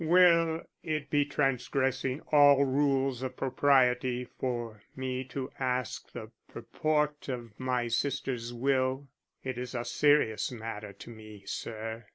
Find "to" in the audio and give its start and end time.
5.25-5.51, 10.93-11.09